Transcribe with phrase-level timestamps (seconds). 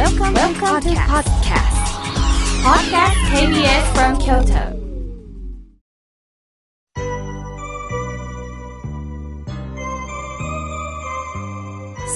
[0.00, 1.76] Welcome, to to podcast.
[2.64, 4.72] Podcast KBS from Kyoto.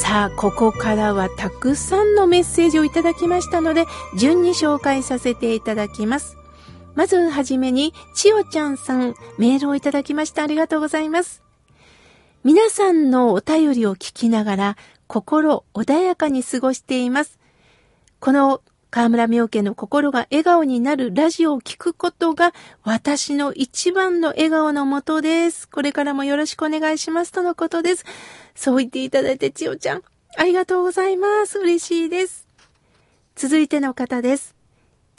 [0.00, 3.84] さあ、ここからはたくさんのメッセージをいただきましたので、
[4.16, 6.38] 順に紹介させていただきます。
[6.94, 11.42] まずはじめに、ちよちゃんさん、メールをいただきましてありがとうございます。
[12.44, 14.76] 皆さんのお便りを聞きながら、
[15.06, 17.43] 心穏やかに過ごしています。
[18.24, 25.68] この河村明家の心が笑顔になるラジオを聞くことが私の一番の笑顔のもとです。
[25.68, 28.06] これからもよろしくお願いしますとのことです。
[28.54, 30.02] そう言っていただいて千代ちゃん、
[30.38, 31.58] ありがとうございます。
[31.58, 32.48] 嬉しいです。
[33.36, 34.54] 続いての方です。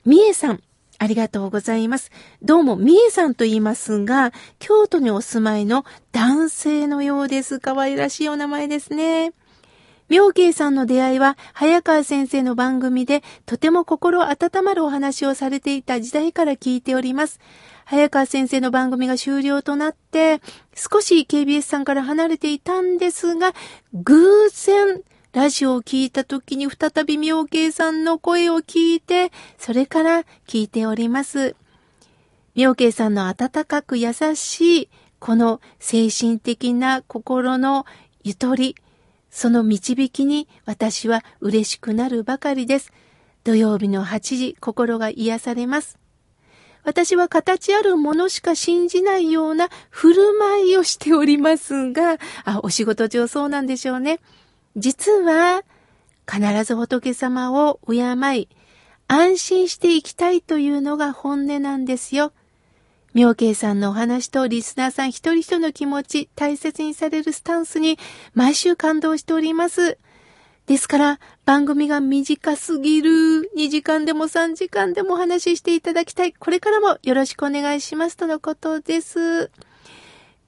[0.04, 0.64] みえさん。
[0.98, 2.10] ありがとうございます。
[2.42, 7.60] どうも、みえさんと言いますが、京都にお住まいの男性のようです。
[7.60, 9.34] 可愛らしいお名前ですね。
[10.08, 17.40] 妙慶さんの出会いは、早川先生の番組で、とても心温まるお話をされていた時代から聞いております。
[17.86, 20.42] 早川先生の番組が終了となって、
[20.76, 23.54] 少し KBS さんから離れていたんですが、
[23.94, 25.02] 偶然、
[25.34, 31.56] ラジオを聞いた時に再び妙慶さんの声を聞いて、それから聞いております。
[32.56, 37.86] 妙慶さんの温かく優しい、この精神的な心の
[38.24, 38.76] ゆとり、
[39.36, 42.94] その導きに私は嬉しくなるばかりです。
[43.44, 46.00] 土曜日の8時、心が癒されます。
[46.86, 54.22] 私は形あるものしか信じないような振る舞いをしておりますが、あ、お仕事上そうなんでしょうね。
[54.78, 55.64] 実は、
[56.32, 58.04] 必ず仏様を敬
[58.38, 58.48] い、
[59.10, 62.32] 安心していきたいというのが本音なんですよ。
[63.16, 67.98] 妙慶さんのお話とリスナーさん一人一人の気持ち、大切にされるスタンスに
[68.34, 69.98] 毎週感動しております。
[70.66, 73.50] ですから、番組が短すぎる。
[73.56, 76.34] 2時間でも3時間でもお話ししていただきたい。
[76.34, 78.18] これからもよろしくお願いします。
[78.18, 79.50] とのことです。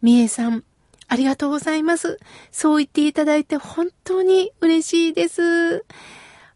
[0.01, 0.65] みえさん、
[1.07, 2.19] ありがとうございます。
[2.51, 5.85] そう言っていただいて本当に嬉しいです。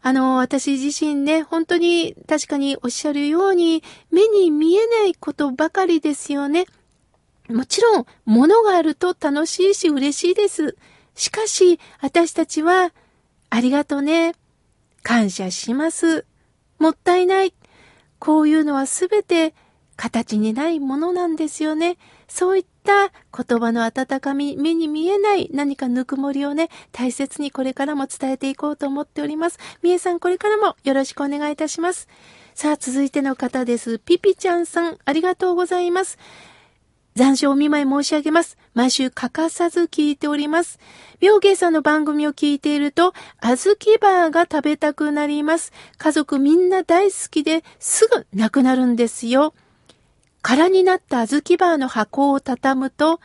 [0.02, 6.66] あの、私自身ね、本当に確かにおっしゃるように、目に見えないことばかりですよね。
[7.48, 10.76] もちろん、物があると楽しいし嬉しいです。
[11.14, 12.92] しかし、私たちは、
[13.48, 14.34] ありがとね。
[15.02, 16.26] 感謝します。
[16.78, 17.54] もったいない。
[18.18, 19.54] こういうのはすべて
[19.96, 21.96] 形にないものなんですよね。
[22.32, 29.58] そういった言葉の温かみ、目に見えない何かぬくもりをね、大切にこれからも伝えていこうと思っております。
[29.82, 32.08] みえさん、これからもよろしくお願いいたします。
[32.54, 33.98] さあ、続いての方です。
[33.98, 36.18] ピピちゃんさん、ありがとうございます。
[37.16, 38.56] 残暑お見舞い申し上げます。
[38.72, 40.78] 毎週欠かさず聞いております。
[41.20, 43.12] 妙慶さんの番組を聞いていると、
[43.42, 45.70] 小豆バーが食べたくなります。
[45.98, 49.52] 家族みんな大好きですぐなくなるんですよ。
[50.42, 53.20] 空になった小豆バーの箱を畳むと、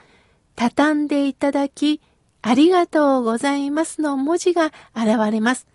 [0.56, 2.00] 畳んでいただき、
[2.42, 5.68] ありがとうございますの文字が現れます。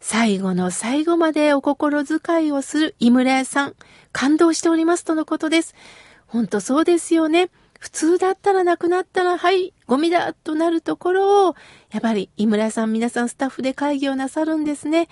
[0.00, 3.74] 最後の最後までお心遣いをする井村屋さん、
[4.12, 5.74] 感動しておりますとのことです。
[6.26, 7.48] ほんとそうですよね。
[7.80, 11.56] 普通だったらなくなったら、はい、ゴミだとなるところを、
[11.90, 15.08] やっぱり井村さん皆さんスタッフで会議をなさるんですね。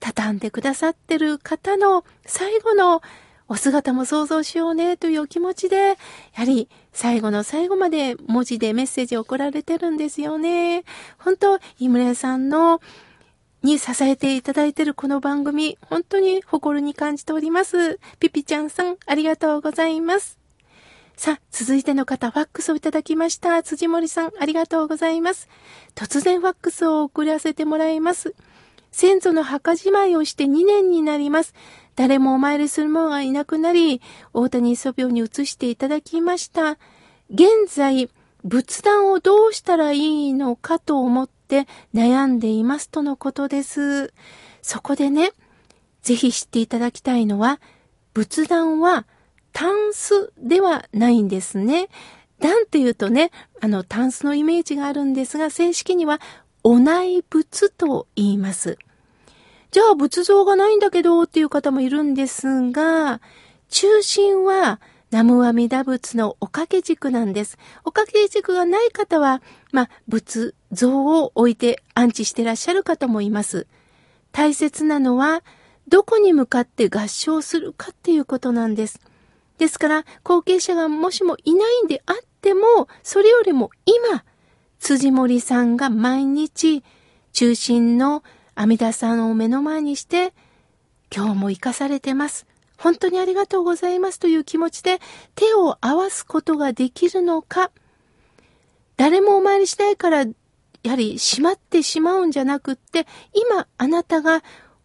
[0.00, 3.00] 畳んでくださってる方の最後の
[3.48, 5.96] お姿も想像しようねというお気持ちで、や
[6.34, 10.84] はり最後の最後まで文字でメッセージを送られてるんですよね。
[11.18, 12.80] 本当、井村さんの
[13.62, 17.98] に支えていただいているこの番組、本当に誇りに感じております。
[18.18, 20.38] ピピちゃんさん、ありがとうございます。
[21.16, 23.62] さあ、続いての方、ファックスをいただきました。
[23.62, 25.48] 辻森さん、ありがとうございます。
[25.94, 28.34] 突然ファックスを送らせてもらいます。
[28.92, 31.54] 先祖の墓じまいをして2年になります。
[31.96, 34.00] 誰もお参りする者がいなくなり、
[34.32, 36.78] 大谷祖病に移していただきました。
[37.30, 38.10] 現在、
[38.44, 44.12] 仏壇をどうしたらいいのかと思って悩んでいますとのことです。
[44.62, 45.32] そこでね、
[46.02, 47.60] ぜひ知っていただきたいのは、
[48.14, 49.06] 仏壇は
[49.52, 51.88] タンスではないんですね。
[52.40, 56.20] 段って言うとね、あの、タンスのイメージがあるんですが、正式には、
[56.62, 58.76] お内仏と言います。
[59.76, 63.20] じゃあ仏像がないんだけどっていう方もいるんですが、
[63.68, 64.80] 中心は
[65.10, 67.58] 南無阿弥陀仏のおかけ軸なんです。
[67.84, 69.42] おかけ軸がない方は、
[69.72, 73.66] まあ、仏像を置いて安置してらっしゃる方もいます。
[74.32, 75.42] 大切なのは、
[75.88, 79.02] どこに向かって合唱するかっていうことなんです。
[79.58, 84.24] ですから、後継者がもしもいないんであっても、それよりも今、
[84.78, 86.82] 辻森さんが毎日、
[87.34, 88.22] 中心の
[88.56, 90.32] 阿弥陀さんを目の前にして、
[91.14, 92.46] 今日も生かされてます。
[92.78, 94.98] 本当にありがとうございますという気持ちで
[95.34, 97.70] 手を合わすことができるのか、
[98.96, 100.24] 誰もお参りしないから、
[100.82, 104.42] やはり閉まってしまうんじゃなくって、今あなたが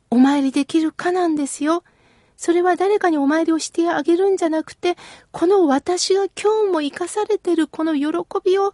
[0.10, 1.86] お参りできるかなんですよ。
[2.36, 4.98] それは誰かにお参りをしてあげるんじゃなくて、
[5.32, 8.10] この私が今日も生かされてるこの喜
[8.44, 8.74] びを、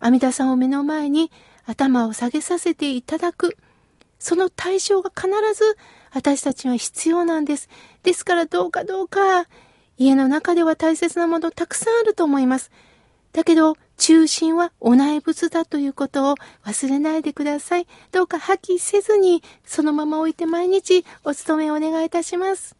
[0.00, 1.30] 阿弥陀さんを目の前に
[1.64, 3.56] 頭を下げさせていただく。
[4.24, 5.76] その対象が必ず
[6.10, 7.68] 私たちは必要なんです。
[8.04, 9.46] ですからどうかどうか、
[9.98, 12.70] 家の中では大切なものたくさんあると思います。
[13.34, 17.86] だけど、中心はお内仏だということを忘れないでください。
[18.12, 22.76] どうか破棄せずに、そのまま置いて毎日お勤めをお願いいたします。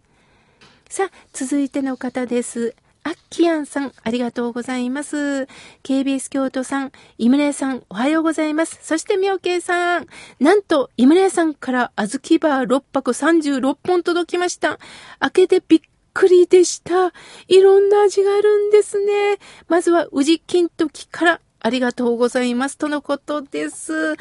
[0.89, 2.75] さあ、続いての方です。
[3.07, 5.47] アッキアンさん、ありがとうございます。
[5.83, 8.79] KBS 京都さん、イムレイさん、おはようございます。
[8.81, 10.07] そして、みょうけいさん、
[10.41, 14.79] なんと、イムレイさんから小豆バー6泊36本届きました。
[15.21, 15.81] 開けてびっ
[16.15, 17.13] くりでした。
[17.49, 19.37] いろんな味があるんですね。
[19.69, 22.79] まずは、宇治金時からありがとうございます。
[22.79, 24.17] とのことです。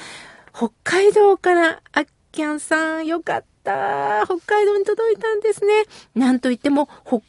[0.53, 4.24] 北海道からアッキャンさん、よかった。
[4.25, 5.86] 北海道に届いたんですね。
[6.15, 7.21] なんといっても、北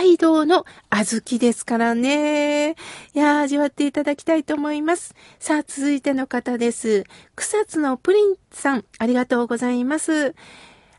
[0.00, 2.70] 海道の小豆ですからね。
[2.70, 2.74] い
[3.12, 5.14] や味わっていただきたいと思います。
[5.38, 7.04] さあ、続いての方です。
[7.36, 10.34] 草津のプリンさん、ありがとうございます。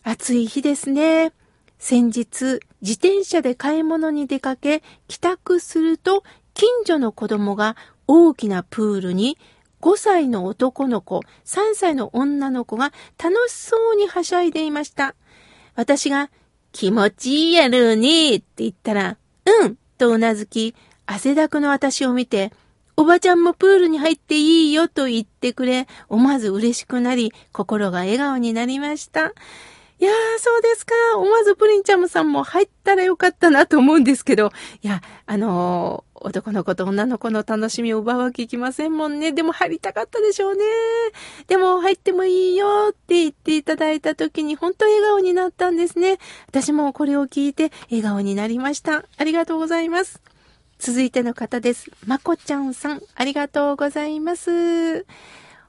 [0.03, 1.33] 暑い日ですね。
[1.79, 6.21] 先日、自転車で買い物に出かけ、帰宅すると、
[6.53, 7.75] 近所の子供が
[8.05, 9.39] 大きなプールに
[9.81, 15.15] 5歳の男の子、3歳の女の子が楽しそうにはしゃいでいました。
[15.73, 16.29] 私が
[16.71, 20.75] 気持ちいいやるにって言ったら、うんとうなずき、
[21.05, 22.51] 汗だくの私を見て、
[22.97, 29.33] おばちゃんもプールに入っていいよと言ってくれ、思わず嬉しくなり、心が笑顔になりました。
[29.99, 30.93] いやー、そうですか。
[31.15, 34.51] 思わずプリンちゃんさんも入ったらよかったなと思うんですけど、
[34.81, 39.31] いや、あのー、男の子と女の子の楽しみを奪うわけいきませんもんね。
[39.31, 40.63] でも入りたかったでしょうね。
[41.47, 46.19] でも入ってもいいよって言っていただいた時に本当笑顔になったんですね。
[46.47, 49.03] 私もこれを聞いて笑顔になりました。
[49.17, 50.21] ありがとうございます。
[50.77, 51.91] 続いての方です。
[52.05, 55.05] まこちゃんさん、ありがとうございます。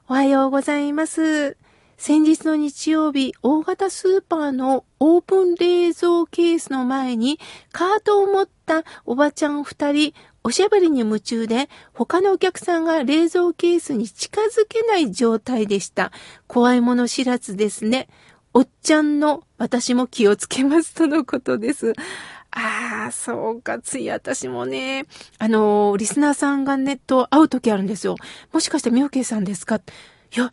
[0.07, 1.57] おはようございます。
[1.97, 7.39] 先日の日曜日、大型スーパーのオープン冷蔵ケースの前に
[7.71, 10.13] カートを持ったおばちゃん二人、
[10.43, 16.11] おしゃべりに夢中で、他のお客さんが冷蔵ケースに近づけない状態でした。
[16.47, 18.09] 怖いもの知らずですね。
[18.53, 21.93] おっちゃんの私も気をつけますとのことです。
[22.51, 25.05] ああ、そうか、つい私もね、
[25.39, 28.15] あのー、リスナーさんがネット会う時あるんですよ。
[28.51, 29.77] もしかしてみおけいさんですか？
[29.77, 29.81] い
[30.37, 30.51] や、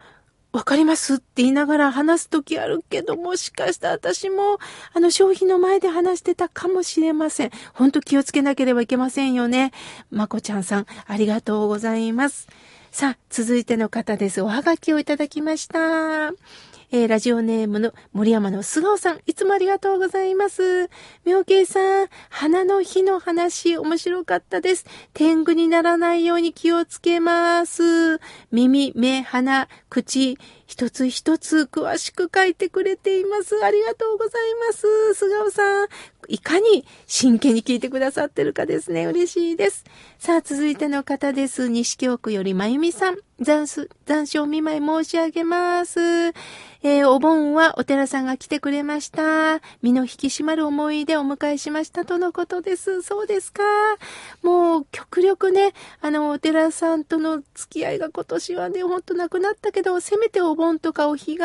[0.53, 4.59] わかりますって言いながら話すときあるけど、もしかしたら私も、
[4.93, 7.51] あの、商品の前で話してたかもしれません。
[7.73, 9.73] ほんと気をつけなければいけませんよね。
[10.11, 12.49] まこちゃんさん、ありがとうございます。
[12.91, 14.43] さあ、続いての方です。
[14.43, 16.33] おはがきをいただきました。
[16.93, 20.91] えー、ラジオネームの森山の菅尾さん、いつもありがとうございます。
[21.25, 24.85] 妙慶さん、花の日の話、面白かったです。
[25.15, 28.19] 天狗にならないように気をつけます。
[28.51, 33.65] 耳、目、鼻、口、一つ一つ詳しく書いてくれています。
[33.65, 35.15] ありがとうございます。
[35.15, 35.89] 菅尾さん、
[36.31, 39.07] いかに真剣に聞いてくださってるかですね。
[39.07, 39.85] 嬉しいです。
[40.19, 41.69] さあ、続いての方です。
[41.69, 43.17] 西京区よりまゆみさん。
[43.41, 43.67] 残
[44.05, 45.99] 残暑お見舞い申し上げます。
[46.83, 49.61] えー、お盆はお寺さんが来てくれました。
[49.83, 53.03] 身の引き締まる思いでお迎えしましたとのことです。
[53.03, 53.63] そうですか。
[54.43, 61.39] もう、極力ね、あの、お寺さんとの付き合いが今年はね、ほんとなくなったけど、せめてお盆とかお彼岸、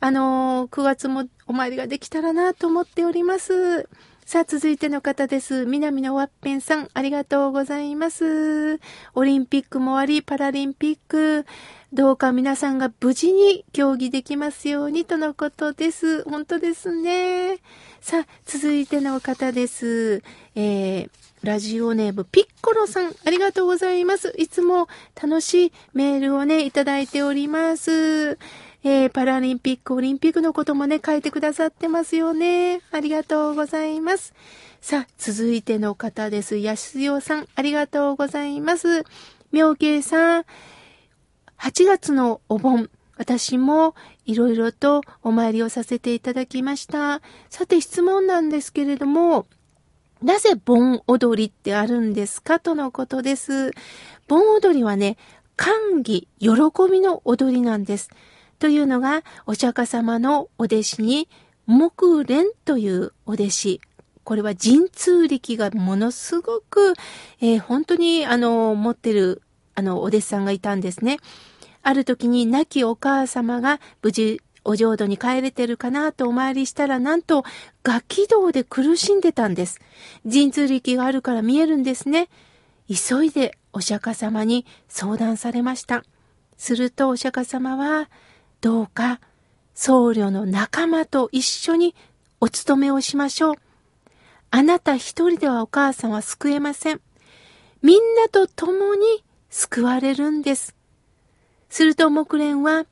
[0.00, 3.88] あのー、9月もお参りができたらなと思っております。
[4.26, 5.66] さあ、続いての方です。
[5.66, 8.80] 南のワッペンさん、ありがとうございます。
[9.14, 11.46] オリンピックも終わり、パラリンピック、
[11.92, 16.24] どうか皆さんが無事に競技できますようにとのことです。
[16.24, 17.58] 本当ですね。
[18.00, 20.24] さあ、続いての方です。
[20.56, 21.10] えー、
[21.44, 24.34] ラジオネームピッコロさん、ありがとうございます。
[24.36, 28.38] いつも楽しいメールをね、いただいております。
[28.88, 32.82] えー、パラリンピック、オリンピックのこともね、書いてくださってますよね。
[32.92, 34.32] ありがとうございます。
[34.80, 36.58] さあ、続いての方です。
[36.58, 39.02] 安代さん、ありがとうございます。
[39.50, 40.44] 妙慶さん、
[41.58, 47.22] 8月のお盆、私もいろいろとお参りをさせていただきました。
[47.50, 49.48] さて質問なんですけれども、
[50.22, 53.72] なぜ盆踊りってあるんですかとのことです。
[54.28, 55.16] 盆踊りはね、
[55.56, 56.50] 歓喜、喜
[56.88, 58.10] びの踊りなんです。
[58.58, 61.28] というのが、お釈迦様のお弟子に、
[61.66, 63.80] 木蓮というお弟子。
[64.24, 66.94] これは神通力がものすごく、
[67.40, 69.42] えー、本当に、あの、持ってる、
[69.74, 71.18] あの、お弟子さんがいたんですね。
[71.82, 77.44] ある時に亡きお母様が無事お浄土に帰れてるかなとお参りしたら、なんと、
[77.84, 79.80] ガキ道で苦しんでたんです。
[80.24, 82.28] 神通力があるから見えるんですね。
[82.88, 86.02] 急いでお釈迦様に相談されました。
[86.56, 88.08] するとお釈迦様は、
[88.60, 89.20] どうか
[89.74, 91.94] 僧侶の仲間と一緒に
[92.40, 93.54] お勤めをしましょう。
[94.50, 97.00] あなた一人ではお母さんは救えません。
[97.82, 100.74] みんなと共に救われるんです。
[101.68, 102.86] すると木蓮は、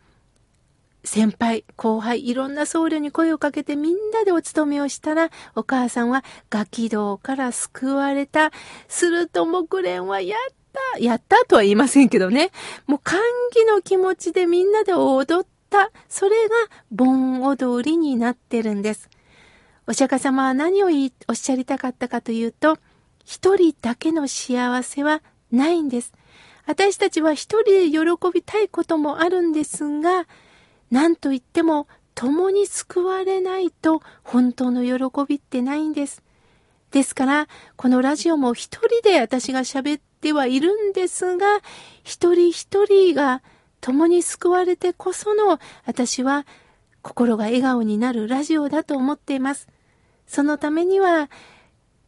[1.04, 8.50] 先輩、後輩、いろんな僧侶に声をかけてみんなでお勤めをしたら、お母さんはガキ道から救われた。
[8.88, 10.54] すると木蓮はやっ
[10.92, 12.50] たやったとは言いませんけどね。
[12.86, 13.20] もう歓
[13.52, 15.90] 喜の気持ちでみんなで踊った。
[16.08, 16.54] それが
[16.92, 19.10] 盆踊りになってるんです。
[19.88, 20.86] お釈迦様は何を
[21.28, 22.78] おっしゃりたかったかというと、
[23.24, 26.12] 一人だけの幸せはないんです。
[26.66, 28.00] 私たちは一人で喜
[28.32, 30.26] びたいこともあるんですが、
[30.90, 36.22] 何と言っても共に救われないと本当の喜びってないんです。
[36.92, 41.58] ですから、このラジオも一人で私が喋ってはいるんですが、
[42.04, 43.42] 一人一人が
[43.84, 46.46] 共に救われてこその私は
[47.02, 49.68] 心が笑顔になるラジオだと思っています。
[50.26, 51.28] そのためには、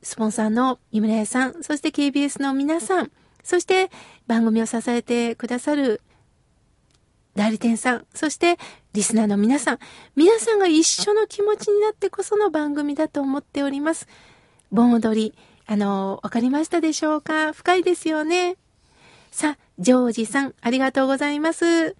[0.02, 3.12] スポンサーの井村屋さん、そして KBS の皆さん、
[3.44, 3.90] そして
[4.26, 6.00] 番組を支えてくださる
[7.34, 8.56] 代理店さん、そして
[8.94, 9.78] リスナーの皆さん、
[10.14, 14.08] 皆さんが一緒の気持ちになってこその番組だと思っております。
[14.72, 15.34] 盆踊り、
[15.66, 17.52] あの、わかりましたでしょうか？
[17.52, 18.56] 深いですよね。
[19.30, 21.96] さあ、ジョージさん、ありがとうございます。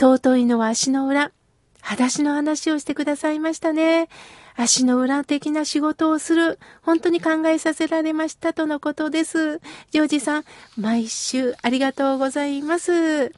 [0.00, 1.32] 尊いのは足の裏。
[1.80, 4.08] 裸足の話をしてくださいましたね。
[4.54, 6.58] 足の裏的な仕事をする。
[6.82, 9.58] 本当に考えさせられましたとのことです。
[9.90, 10.44] ジョージさん、
[10.76, 13.32] 毎週ありがとうございます。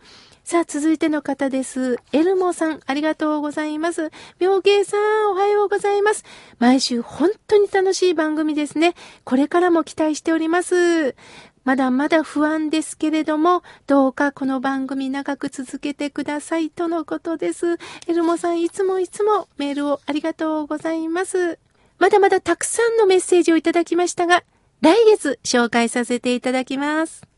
[0.45, 1.99] さあ、続いての方です。
[2.13, 4.11] エルモさん、ありがとうございます。
[4.39, 6.23] 妙慶さん、おはようございます。
[6.59, 8.95] 毎週本当に楽しい番組ですね。
[9.25, 11.17] これからも期待しております。
[11.65, 17.79] まだまだ不安ですけれども、どうかこの番組長く続けてくださいとのことです。
[18.07, 21.59] エルモさん、いつもいつもメールをありがとうございます。
[21.99, 24.45] まだまだたくさんのメッセージをいただきましたが、
[24.83, 27.34] 来月紹介させていただきます。